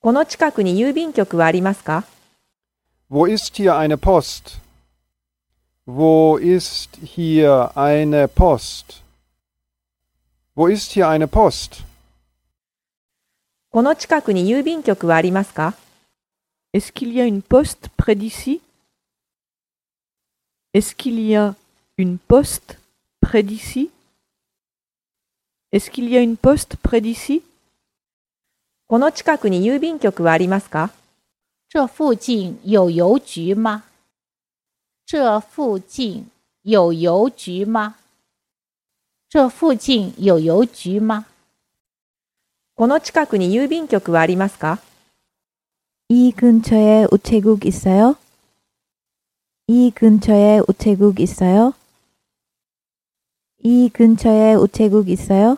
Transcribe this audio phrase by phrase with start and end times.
[0.00, 2.04] この近くに郵便局はありますか
[3.10, 4.58] Wo ist hier eine Post?
[5.86, 9.02] Wo ist hier eine Post?
[10.54, 11.82] Wo ist hier eine Post?
[13.70, 15.74] この近くに郵便局はありますか
[16.72, 18.60] Est-ce qu'il y a une poste près d'ici
[20.74, 21.56] Est-ce qu'il y a
[21.96, 22.78] une poste
[23.20, 23.90] près d'ici
[25.72, 27.42] Est-ce qu'il y a une poste près d'ici
[28.87, 30.91] この近くに郵便局はありますか
[31.69, 33.83] 这附近有邮局吗？
[35.07, 36.27] 这附近
[36.61, 37.95] 有邮局吗？
[39.27, 41.25] 这附近有邮局吗？
[42.75, 44.79] この近くに郵便局はありますか
[46.09, 48.15] 이 근처에 우체국 있어요?
[49.67, 51.73] 이 근처에 우체국 있어요?
[53.63, 55.57] 이 근처에 우체국 있어요?